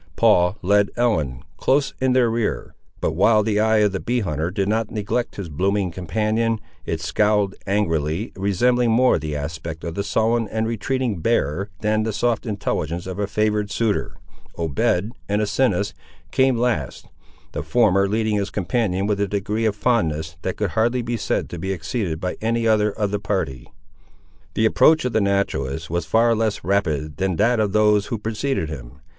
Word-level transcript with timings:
Paul 0.15 0.57
led 0.63 0.89
Ellen, 0.95 1.43
close 1.57 1.93
in 2.01 2.13
their 2.13 2.27
rear. 2.31 2.73
But 3.01 3.11
while 3.11 3.43
the 3.43 3.59
eye 3.59 3.77
of 3.85 3.91
the 3.91 3.99
bee 3.99 4.21
hunter 4.21 4.49
did 4.49 4.67
not 4.67 4.89
neglect 4.89 5.35
his 5.35 5.47
blooming 5.47 5.91
companion, 5.91 6.59
it 6.87 7.01
scowled 7.01 7.53
angrily, 7.67 8.31
resembling 8.35 8.89
more 8.89 9.19
the 9.19 9.35
aspect 9.35 9.83
of 9.83 9.93
the 9.93 10.03
sullen 10.03 10.47
and 10.47 10.65
retreating 10.65 11.19
bear 11.19 11.69
than 11.81 12.01
the 12.01 12.13
soft 12.13 12.47
intelligence 12.47 13.05
of 13.05 13.19
a 13.19 13.27
favoured 13.27 13.69
suitor. 13.69 14.15
Obed 14.57 15.11
and 15.29 15.39
Asinus 15.39 15.93
came 16.31 16.57
last, 16.57 17.05
the 17.51 17.61
former 17.61 18.09
leading 18.09 18.37
his 18.37 18.49
companion 18.49 19.05
with 19.05 19.19
a 19.19 19.27
degree 19.27 19.65
of 19.65 19.75
fondness 19.75 20.35
that 20.41 20.57
could 20.57 20.71
hardly 20.71 21.03
be 21.03 21.15
said 21.15 21.47
to 21.51 21.59
be 21.59 21.71
exceeded 21.71 22.19
by 22.19 22.37
any 22.41 22.67
other 22.67 22.91
of 22.91 23.11
the 23.11 23.19
party. 23.19 23.71
The 24.55 24.65
approach 24.65 25.05
of 25.05 25.13
the 25.13 25.21
naturalist 25.21 25.91
was 25.91 26.07
far 26.07 26.33
less 26.33 26.63
rapid 26.63 27.17
than 27.17 27.35
that 27.35 27.59
of 27.59 27.71
those 27.71 28.07
who 28.07 28.17
preceded 28.17 28.67
him. 28.67 28.93